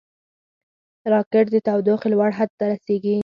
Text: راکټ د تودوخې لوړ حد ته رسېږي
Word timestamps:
راکټ 1.11 1.45
د 1.51 1.55
تودوخې 1.65 2.07
لوړ 2.13 2.31
حد 2.39 2.49
ته 2.57 2.63
رسېږي 2.71 3.17